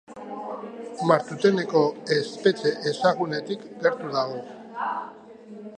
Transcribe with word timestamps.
Martuteneko 1.09 1.83
espetxe 2.15 2.73
ezagunetik 2.93 3.69
gertu 3.87 4.13
dago. 4.19 4.43